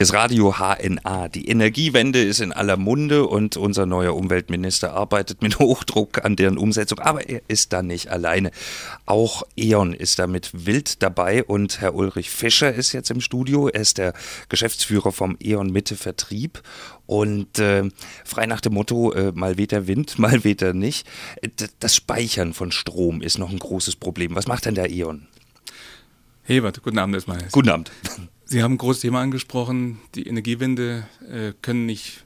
Das 0.00 0.12
Radio 0.12 0.54
HNA. 0.58 1.26
Die 1.26 1.48
Energiewende 1.48 2.22
ist 2.22 2.38
in 2.38 2.52
aller 2.52 2.76
Munde 2.76 3.26
und 3.26 3.56
unser 3.56 3.84
neuer 3.84 4.14
Umweltminister 4.14 4.92
arbeitet 4.92 5.42
mit 5.42 5.58
Hochdruck 5.58 6.24
an 6.24 6.36
deren 6.36 6.56
Umsetzung. 6.56 7.00
Aber 7.00 7.28
er 7.28 7.42
ist 7.48 7.72
da 7.72 7.82
nicht 7.82 8.06
alleine. 8.06 8.52
Auch 9.06 9.42
E.ON 9.56 9.92
ist 9.92 10.20
damit 10.20 10.50
wild 10.52 11.02
dabei 11.02 11.42
und 11.42 11.80
Herr 11.80 11.96
Ulrich 11.96 12.30
Fischer 12.30 12.72
ist 12.72 12.92
jetzt 12.92 13.10
im 13.10 13.20
Studio. 13.20 13.66
Er 13.66 13.80
ist 13.80 13.98
der 13.98 14.14
Geschäftsführer 14.48 15.10
vom 15.10 15.36
E.ON 15.40 15.72
Mitte 15.72 15.96
Vertrieb 15.96 16.62
und 17.06 17.58
äh, 17.58 17.88
frei 18.24 18.46
nach 18.46 18.60
dem 18.60 18.74
Motto, 18.74 19.10
äh, 19.14 19.32
mal 19.34 19.58
weht 19.58 19.72
der 19.72 19.88
Wind, 19.88 20.16
mal 20.20 20.44
weht 20.44 20.62
er 20.62 20.74
nicht. 20.74 21.08
Das 21.80 21.96
Speichern 21.96 22.54
von 22.54 22.70
Strom 22.70 23.20
ist 23.20 23.38
noch 23.38 23.50
ein 23.50 23.58
großes 23.58 23.96
Problem. 23.96 24.36
Was 24.36 24.46
macht 24.46 24.66
denn 24.66 24.76
der 24.76 24.92
E.ON? 24.92 25.26
Hebert, 26.44 26.84
guten 26.84 26.98
Abend 27.00 27.16
erstmal. 27.16 27.38
Guten 27.50 27.70
Abend. 27.70 27.90
Sie 28.48 28.62
haben 28.62 28.74
ein 28.74 28.78
großes 28.78 29.02
Thema 29.02 29.20
angesprochen. 29.20 29.98
Die 30.14 30.26
Energiewende 30.26 31.06
äh, 31.30 31.52
können 31.60 31.84
nicht 31.84 32.24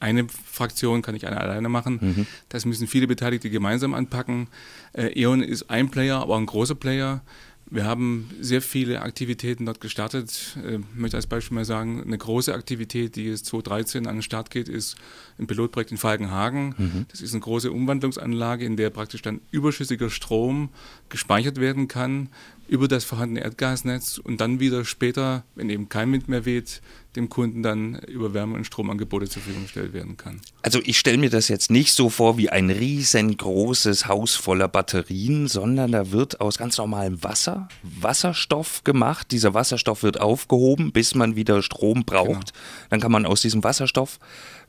eine 0.00 0.26
Fraktion, 0.28 1.02
kann 1.02 1.12
nicht 1.12 1.26
eine 1.26 1.38
alleine 1.38 1.68
machen. 1.68 1.98
Mhm. 2.00 2.26
Das 2.48 2.64
müssen 2.64 2.86
viele 2.86 3.06
Beteiligte 3.06 3.50
gemeinsam 3.50 3.92
anpacken. 3.92 4.48
Äh, 4.94 5.20
E.ON 5.20 5.42
ist 5.42 5.68
ein 5.68 5.90
Player, 5.90 6.18
aber 6.18 6.38
ein 6.38 6.46
großer 6.46 6.74
Player. 6.74 7.22
Wir 7.70 7.84
haben 7.84 8.30
sehr 8.40 8.62
viele 8.62 9.02
Aktivitäten 9.02 9.66
dort 9.66 9.80
gestartet. 9.80 10.30
Ich 10.30 10.64
äh, 10.64 10.78
möchte 10.94 11.18
als 11.18 11.26
Beispiel 11.26 11.54
mal 11.54 11.64
sagen, 11.66 12.02
eine 12.02 12.16
große 12.16 12.54
Aktivität, 12.54 13.16
die 13.16 13.24
jetzt 13.24 13.46
2013 13.46 14.06
an 14.06 14.16
den 14.16 14.22
Start 14.22 14.50
geht, 14.50 14.70
ist 14.70 14.96
ein 15.38 15.46
Pilotprojekt 15.46 15.90
in 15.90 15.98
Falkenhagen. 15.98 16.74
Mhm. 16.78 17.06
Das 17.10 17.20
ist 17.20 17.32
eine 17.32 17.40
große 17.40 17.70
Umwandlungsanlage, 17.70 18.64
in 18.64 18.76
der 18.76 18.88
praktisch 18.90 19.20
dann 19.20 19.40
überschüssiger 19.50 20.08
Strom 20.08 20.70
gespeichert 21.10 21.60
werden 21.60 21.86
kann 21.88 22.28
über 22.68 22.88
das 22.88 23.04
vorhandene 23.04 23.40
Erdgasnetz 23.40 24.18
und 24.18 24.40
dann 24.40 24.60
wieder 24.60 24.84
später, 24.84 25.44
wenn 25.54 25.70
eben 25.70 25.88
kein 25.88 26.12
Wind 26.12 26.28
mehr 26.28 26.44
weht, 26.44 26.80
dem 27.16 27.28
Kunden 27.28 27.62
dann 27.62 27.96
über 28.08 28.34
Wärme- 28.34 28.56
und 28.56 28.64
Stromangebote 28.64 29.28
zur 29.28 29.42
Verfügung 29.42 29.64
gestellt 29.64 29.92
werden 29.92 30.16
kann. 30.16 30.40
Also 30.62 30.80
ich 30.84 30.98
stelle 30.98 31.18
mir 31.18 31.30
das 31.30 31.48
jetzt 31.48 31.70
nicht 31.70 31.92
so 31.92 32.10
vor 32.10 32.38
wie 32.38 32.50
ein 32.50 32.70
riesengroßes 32.70 34.08
Haus 34.08 34.34
voller 34.34 34.66
Batterien, 34.66 35.46
sondern 35.46 35.92
da 35.92 36.10
wird 36.10 36.40
aus 36.40 36.58
ganz 36.58 36.76
normalem 36.76 37.22
Wasser 37.22 37.68
Wasserstoff 37.82 38.82
gemacht. 38.82 39.30
Dieser 39.30 39.54
Wasserstoff 39.54 40.02
wird 40.02 40.20
aufgehoben, 40.20 40.92
bis 40.92 41.14
man 41.14 41.36
wieder 41.36 41.62
Strom 41.62 42.04
braucht. 42.04 42.52
Genau. 42.52 42.64
Dann 42.90 43.00
kann 43.00 43.12
man 43.12 43.26
aus 43.26 43.42
diesem 43.42 43.62
Wasserstoff 43.62 44.18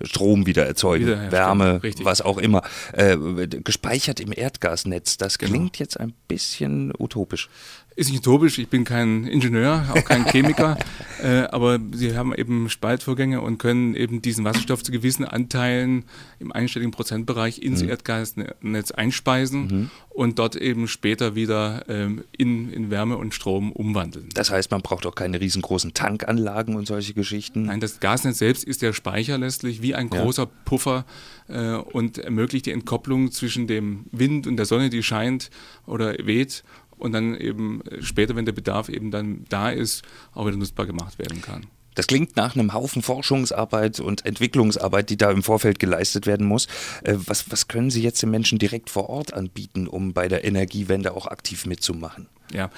Strom 0.02 0.46
wieder 0.46 0.66
erzeugen, 0.66 1.06
wieder 1.06 1.32
Wärme, 1.32 1.82
Richtig. 1.82 2.06
was 2.06 2.22
auch 2.22 2.38
immer. 2.38 2.62
Äh, 2.94 3.18
gespeichert 3.48 4.20
im 4.20 4.32
Erdgasnetz. 4.36 5.18
Das 5.18 5.38
genau. 5.38 5.52
klingt 5.52 5.74
genau. 5.74 5.84
jetzt 5.84 6.00
ein 6.00 6.14
bisschen 6.28 6.94
utopisch. 6.98 7.50
Ist 7.98 8.10
nicht 8.10 8.28
utopisch, 8.28 8.58
ich 8.58 8.68
bin 8.68 8.84
kein 8.84 9.26
Ingenieur, 9.26 9.86
auch 9.90 10.04
kein 10.04 10.26
Chemiker, 10.26 10.78
äh, 11.24 11.44
aber 11.44 11.80
sie 11.94 12.18
haben 12.18 12.36
eben 12.36 12.70
Spaltvorgänge 12.70 13.40
und 13.40 13.58
können 13.58 13.96
eben 13.96 14.22
diesen 14.22 14.44
Wasserstoff 14.44 14.84
zu 14.84 14.92
gewissen 14.92 15.24
Anteilen 15.24 16.04
im 16.40 16.52
einstelligen 16.52 16.92
Prozentbereich 16.92 17.60
ins 17.60 17.84
mhm. 17.84 17.90
Erdgasnetz 17.90 18.92
einspeisen 18.92 19.68
mhm. 19.68 19.90
und 20.10 20.40
dort 20.40 20.58
eben 20.58 20.90
später 20.90 21.36
wieder 21.36 21.86
ähm, 21.88 22.26
in, 22.38 22.70
in 22.74 22.92
Wärme 22.92 23.16
und 23.16 23.34
Strom 23.34 23.72
umwandeln. 23.72 24.28
Das 24.34 24.52
heißt, 24.52 24.72
man 24.72 24.82
braucht 24.82 25.06
auch 25.06 25.16
keine 25.16 25.40
riesengroßen 25.40 25.94
Tankanlagen 25.94 26.76
und 26.76 26.88
solche 26.88 27.14
Geschichten? 27.14 27.68
Nein, 27.68 27.80
das 27.80 28.02
Gasnetz 28.02 28.40
selbst 28.40 28.66
ist 28.66 28.82
der 28.82 28.92
Speicher 28.92 29.38
letztlich 29.38 29.82
wie 29.82 29.96
ein 29.96 30.10
großer 30.10 30.44
ja. 30.44 30.50
Puffer 30.66 31.06
äh, 31.48 31.76
und 31.76 32.18
ermöglicht 32.18 32.66
die 32.66 32.72
Entkopplung 32.72 33.32
zwischen 33.32 33.68
dem 33.68 34.06
Wind 34.12 34.48
und 34.48 34.58
der 34.58 34.66
Sonne, 34.66 34.90
die 34.90 35.02
scheint 35.02 35.50
oder 35.86 36.14
weht 36.26 36.66
und 36.98 37.12
dann 37.12 37.36
eben 37.36 37.82
später, 38.02 38.36
wenn 38.36 38.46
der 38.46 38.54
Bedarf 38.54 38.90
eben 38.90 39.12
dann 39.12 39.46
da 39.50 39.70
ist, 39.70 40.04
auch 40.34 40.46
wieder 40.46 40.58
nutzbar 40.58 40.86
gemacht 40.86 41.20
werden 41.20 41.42
kann. 41.42 41.68
Das 41.96 42.08
klingt 42.08 42.36
nach 42.36 42.56
einem 42.56 42.74
Haufen 42.74 43.02
Forschungsarbeit 43.02 44.02
und 44.02 44.26
Entwicklungsarbeit, 44.26 45.10
die 45.10 45.18
da 45.18 45.32
im 45.32 45.44
Vorfeld 45.44 45.80
geleistet 45.80 46.28
werden 46.28 46.46
muss. 46.46 46.68
Äh, 47.04 47.16
was, 47.26 47.50
was 47.52 47.68
können 47.68 47.90
Sie 47.90 48.02
jetzt 48.02 48.22
den 48.22 48.32
Menschen 48.32 48.60
direkt 48.60 48.90
vor 48.90 49.10
Ort 49.10 49.34
anbieten, 49.34 49.88
um 49.88 50.14
bei 50.14 50.28
der 50.28 50.44
Energiewende 50.44 51.14
auch 51.14 51.26
aktiv 51.26 51.66
mitzumachen? 51.66 52.28
Ja, 52.54 52.70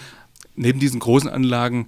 neben 0.56 0.80
diesen 0.80 1.00
großen 1.00 1.30
Anlagen 1.30 1.88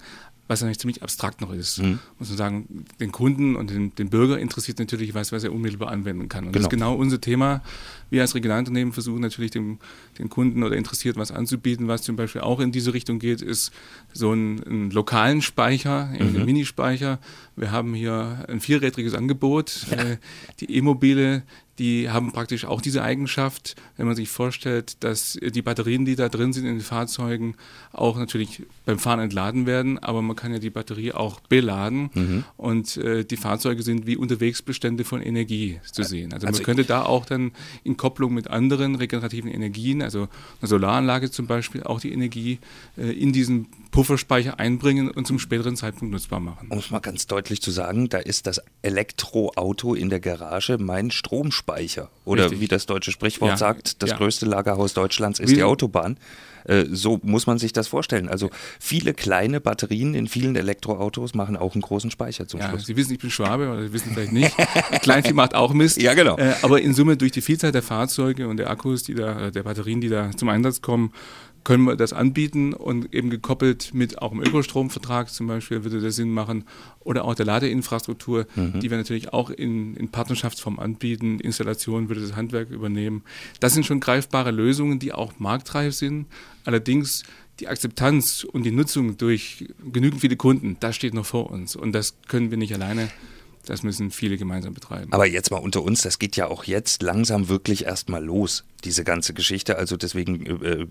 was 0.50 0.64
eigentlich 0.64 0.80
ziemlich 0.80 1.02
abstrakt 1.02 1.40
noch 1.40 1.52
ist. 1.52 1.78
Mhm. 1.78 2.00
Muss 2.18 2.28
man 2.28 2.36
sagen, 2.36 2.84
den 2.98 3.12
Kunden 3.12 3.54
und 3.54 3.70
den, 3.70 3.94
den, 3.94 4.10
Bürger 4.10 4.36
interessiert 4.40 4.80
natürlich 4.80 5.14
was, 5.14 5.30
was 5.30 5.44
er 5.44 5.52
unmittelbar 5.52 5.90
anwenden 5.90 6.28
kann. 6.28 6.44
Und 6.44 6.52
genau. 6.52 6.64
das 6.64 6.64
ist 6.64 6.70
genau 6.70 6.94
unser 6.96 7.20
Thema. 7.20 7.62
Wir 8.10 8.22
als 8.22 8.34
Regionalunternehmen 8.34 8.92
versuchen 8.92 9.20
natürlich 9.20 9.52
dem, 9.52 9.78
den 10.18 10.28
Kunden 10.28 10.62
oder 10.62 10.76
interessiert 10.76 11.16
was 11.16 11.30
anzubieten, 11.30 11.88
was 11.88 12.02
zum 12.02 12.16
Beispiel 12.16 12.42
auch 12.42 12.60
in 12.60 12.72
diese 12.72 12.92
Richtung 12.92 13.18
geht, 13.18 13.40
ist 13.40 13.72
so 14.12 14.32
ein, 14.32 14.62
einen 14.64 14.90
lokalen 14.90 15.42
Speicher, 15.42 16.06
mhm. 16.06 16.20
einen 16.20 16.44
Minispeicher. 16.44 17.18
Wir 17.56 17.70
haben 17.70 17.94
hier 17.94 18.44
ein 18.48 18.60
vierrädriges 18.60 19.14
Angebot. 19.14 19.86
Ja. 19.90 19.96
Äh, 19.96 20.16
die 20.60 20.76
E-Mobile, 20.76 21.42
die 21.80 22.10
haben 22.10 22.30
praktisch 22.30 22.66
auch 22.66 22.82
diese 22.82 23.02
Eigenschaft, 23.02 23.74
wenn 23.96 24.06
man 24.06 24.14
sich 24.14 24.28
vorstellt, 24.28 25.02
dass 25.02 25.38
die 25.42 25.62
Batterien, 25.62 26.04
die 26.04 26.14
da 26.14 26.28
drin 26.28 26.52
sind 26.52 26.66
in 26.66 26.74
den 26.74 26.82
Fahrzeugen, 26.82 27.54
auch 27.90 28.18
natürlich 28.18 28.62
beim 28.84 28.98
Fahren 28.98 29.18
entladen 29.18 29.64
werden, 29.64 29.98
aber 29.98 30.20
man 30.20 30.36
kann 30.36 30.52
ja 30.52 30.58
die 30.58 30.68
Batterie 30.68 31.12
auch 31.12 31.40
beladen 31.40 32.10
mhm. 32.12 32.44
und 32.58 32.98
äh, 32.98 33.24
die 33.24 33.38
Fahrzeuge 33.38 33.82
sind 33.82 34.06
wie 34.06 34.18
Unterwegsbestände 34.18 35.04
von 35.04 35.22
Energie 35.22 35.80
zu 35.90 36.02
sehen. 36.02 36.34
Also, 36.34 36.46
also 36.46 36.58
man 36.58 36.64
könnte 36.66 36.84
da 36.84 37.02
auch 37.04 37.24
dann 37.24 37.52
in 37.82 37.96
Kopplung 37.96 38.34
mit 38.34 38.48
anderen 38.48 38.96
regenerativen 38.96 39.50
Energien, 39.50 40.02
also 40.02 40.28
eine 40.60 40.68
Solaranlage 40.68 41.30
zum 41.30 41.46
Beispiel, 41.46 41.82
auch 41.82 41.98
die 41.98 42.12
Energie 42.12 42.58
äh, 42.98 43.10
in 43.10 43.32
diesen 43.32 43.68
Pufferspeicher 43.90 44.60
einbringen 44.60 45.10
und 45.10 45.26
zum 45.26 45.38
späteren 45.38 45.76
Zeitpunkt 45.76 46.12
nutzbar 46.12 46.40
machen. 46.40 46.68
Um 46.68 46.78
es 46.78 46.90
mal 46.90 47.00
ganz 47.00 47.26
deutlich 47.26 47.62
zu 47.62 47.70
sagen, 47.70 48.10
da 48.10 48.18
ist 48.18 48.46
das 48.46 48.60
Elektroauto 48.82 49.94
in 49.94 50.10
der 50.10 50.20
Garage 50.20 50.76
mein 50.78 51.10
Stromspeicher. 51.10 51.69
Speicher. 51.72 52.10
Oder 52.24 52.44
Richtig. 52.44 52.60
wie 52.60 52.68
das 52.68 52.86
deutsche 52.86 53.12
Sprichwort 53.12 53.52
ja, 53.52 53.56
sagt, 53.56 54.02
das 54.02 54.10
ja. 54.10 54.16
größte 54.16 54.46
Lagerhaus 54.46 54.94
Deutschlands 54.94 55.40
ist 55.40 55.50
wie, 55.50 55.56
die 55.56 55.62
Autobahn. 55.62 56.16
Äh, 56.64 56.84
so 56.90 57.20
muss 57.22 57.46
man 57.46 57.58
sich 57.58 57.72
das 57.72 57.88
vorstellen. 57.88 58.28
Also 58.28 58.50
viele 58.78 59.14
kleine 59.14 59.60
Batterien 59.60 60.14
in 60.14 60.26
vielen 60.26 60.56
Elektroautos 60.56 61.34
machen 61.34 61.56
auch 61.56 61.74
einen 61.74 61.82
großen 61.82 62.10
Speicher 62.10 62.46
zum 62.46 62.60
ja, 62.60 62.68
Schluss. 62.68 62.86
Sie 62.86 62.96
wissen, 62.96 63.12
ich 63.12 63.18
bin 63.18 63.30
Schwabe 63.30 63.70
oder 63.70 63.82
Sie 63.82 63.92
wissen 63.92 64.12
vielleicht 64.12 64.32
nicht. 64.32 64.54
Kleinvieh 65.02 65.32
macht 65.32 65.54
auch 65.54 65.72
Mist. 65.72 66.00
Ja, 66.00 66.14
genau. 66.14 66.36
Äh, 66.36 66.54
aber 66.62 66.80
in 66.80 66.94
Summe 66.94 67.16
durch 67.16 67.32
die 67.32 67.40
Vielzahl 67.40 67.72
der 67.72 67.82
Fahrzeuge 67.82 68.48
und 68.48 68.58
der 68.58 68.70
Akkus, 68.70 69.02
die 69.02 69.14
da, 69.14 69.50
der 69.50 69.62
Batterien, 69.62 70.00
die 70.00 70.08
da 70.08 70.30
zum 70.36 70.48
Einsatz 70.48 70.82
kommen, 70.82 71.12
können 71.64 71.84
wir 71.84 71.96
das 71.96 72.12
anbieten 72.12 72.72
und 72.72 73.14
eben 73.14 73.30
gekoppelt 73.30 73.92
mit 73.92 74.20
auch 74.20 74.30
dem 74.30 74.42
Ökostromvertrag 74.42 75.30
zum 75.30 75.46
Beispiel 75.46 75.84
würde 75.84 76.00
das 76.00 76.16
Sinn 76.16 76.30
machen 76.30 76.64
oder 77.00 77.24
auch 77.24 77.34
der 77.34 77.46
Ladeinfrastruktur, 77.46 78.46
mhm. 78.54 78.80
die 78.80 78.90
wir 78.90 78.96
natürlich 78.96 79.32
auch 79.32 79.50
in, 79.50 79.94
in 79.96 80.08
Partnerschaftsform 80.08 80.78
anbieten. 80.78 81.38
Installation 81.40 82.08
würde 82.08 82.22
das 82.22 82.36
Handwerk 82.36 82.70
übernehmen. 82.70 83.22
Das 83.60 83.74
sind 83.74 83.84
schon 83.84 84.00
greifbare 84.00 84.50
Lösungen, 84.50 84.98
die 84.98 85.12
auch 85.12 85.38
marktreif 85.38 85.94
sind. 85.94 86.26
Allerdings 86.64 87.24
die 87.60 87.68
Akzeptanz 87.68 88.44
und 88.44 88.64
die 88.64 88.70
Nutzung 88.70 89.18
durch 89.18 89.68
genügend 89.92 90.20
viele 90.22 90.36
Kunden, 90.36 90.76
das 90.80 90.96
steht 90.96 91.14
noch 91.14 91.26
vor 91.26 91.50
uns 91.50 91.76
und 91.76 91.92
das 91.92 92.14
können 92.26 92.50
wir 92.50 92.56
nicht 92.56 92.72
alleine 92.72 93.10
das 93.70 93.84
müssen 93.84 94.10
viele 94.10 94.36
gemeinsam 94.36 94.74
betreiben. 94.74 95.12
Aber 95.12 95.26
jetzt 95.26 95.52
mal 95.52 95.58
unter 95.58 95.82
uns, 95.82 96.02
das 96.02 96.18
geht 96.18 96.34
ja 96.34 96.48
auch 96.48 96.64
jetzt 96.64 97.02
langsam 97.02 97.48
wirklich 97.48 97.84
erstmal 97.84 98.24
los, 98.24 98.64
diese 98.82 99.04
ganze 99.04 99.32
Geschichte. 99.32 99.78
Also 99.78 99.96
deswegen, 99.96 100.44
äh, 100.44 100.86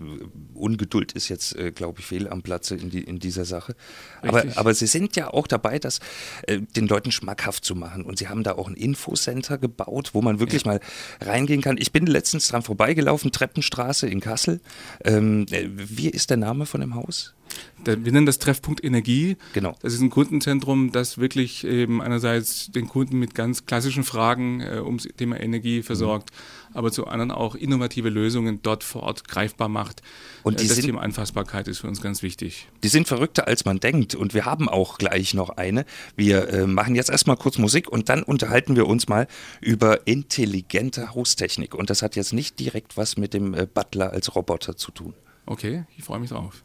Ungeduld 0.54 1.12
ist 1.12 1.28
jetzt, 1.28 1.54
äh, 1.56 1.72
glaube 1.72 2.00
ich, 2.00 2.06
fehl 2.06 2.26
am 2.26 2.40
Platze 2.40 2.76
in, 2.76 2.88
die, 2.88 3.02
in 3.02 3.18
dieser 3.18 3.44
Sache. 3.44 3.76
Aber, 4.22 4.44
aber 4.56 4.72
Sie 4.72 4.86
sind 4.86 5.14
ja 5.14 5.28
auch 5.28 5.46
dabei, 5.46 5.78
das 5.78 6.00
äh, 6.46 6.60
den 6.60 6.88
Leuten 6.88 7.12
schmackhaft 7.12 7.66
zu 7.66 7.74
machen. 7.74 8.02
Und 8.02 8.18
Sie 8.18 8.28
haben 8.28 8.44
da 8.44 8.52
auch 8.52 8.68
ein 8.68 8.76
Infocenter 8.76 9.58
gebaut, 9.58 10.10
wo 10.14 10.22
man 10.22 10.40
wirklich 10.40 10.64
ja. 10.64 10.72
mal 10.72 10.80
reingehen 11.20 11.60
kann. 11.60 11.76
Ich 11.78 11.92
bin 11.92 12.06
letztens 12.06 12.48
dran 12.48 12.62
vorbeigelaufen, 12.62 13.30
Treppenstraße 13.30 14.08
in 14.08 14.20
Kassel. 14.20 14.60
Ähm, 15.04 15.44
äh, 15.50 15.68
wie 15.70 16.08
ist 16.08 16.30
der 16.30 16.38
Name 16.38 16.64
von 16.64 16.80
dem 16.80 16.94
Haus? 16.94 17.34
Wir 17.84 18.12
nennen 18.12 18.26
das 18.26 18.38
Treffpunkt 18.38 18.84
Energie. 18.84 19.36
Genau. 19.52 19.74
Das 19.80 19.94
ist 19.94 20.00
ein 20.00 20.10
Kundenzentrum, 20.10 20.92
das 20.92 21.18
wirklich 21.18 21.64
eben 21.64 22.02
einerseits 22.02 22.70
den 22.70 22.88
Kunden 22.88 23.18
mit 23.18 23.34
ganz 23.34 23.66
klassischen 23.66 24.04
Fragen 24.04 24.60
äh, 24.60 24.80
ums 24.80 25.08
Thema 25.16 25.40
Energie 25.40 25.82
versorgt, 25.82 26.30
mhm. 26.30 26.76
aber 26.76 26.92
zu 26.92 27.06
anderen 27.06 27.30
auch 27.30 27.54
innovative 27.54 28.08
Lösungen 28.08 28.60
dort 28.62 28.84
vor 28.84 29.04
Ort 29.04 29.28
greifbar 29.28 29.68
macht. 29.68 30.02
Und 30.42 30.60
äh, 30.60 30.66
das 30.66 30.76
sind, 30.76 30.86
Thema 30.86 31.00
Anfassbarkeit 31.00 31.68
ist 31.68 31.78
für 31.78 31.88
uns 31.88 32.02
ganz 32.02 32.22
wichtig. 32.22 32.68
Die 32.82 32.88
sind 32.88 33.08
verrückter, 33.08 33.46
als 33.46 33.64
man 33.64 33.80
denkt. 33.80 34.14
Und 34.14 34.34
wir 34.34 34.44
haben 34.44 34.68
auch 34.68 34.98
gleich 34.98 35.34
noch 35.34 35.50
eine. 35.50 35.84
Wir 36.16 36.48
äh, 36.48 36.66
machen 36.66 36.94
jetzt 36.94 37.10
erstmal 37.10 37.36
kurz 37.36 37.58
Musik 37.58 37.88
und 37.88 38.08
dann 38.08 38.22
unterhalten 38.22 38.76
wir 38.76 38.86
uns 38.86 39.08
mal 39.08 39.26
über 39.60 40.06
intelligente 40.06 41.14
Haustechnik. 41.14 41.74
Und 41.74 41.90
das 41.90 42.02
hat 42.02 42.16
jetzt 42.16 42.32
nicht 42.32 42.58
direkt 42.58 42.96
was 42.96 43.16
mit 43.16 43.34
dem 43.34 43.54
äh, 43.54 43.66
Butler 43.66 44.10
als 44.12 44.34
Roboter 44.34 44.76
zu 44.76 44.90
tun. 44.90 45.14
Okay, 45.46 45.84
ich 45.96 46.04
freue 46.04 46.20
mich 46.20 46.30
drauf. 46.30 46.62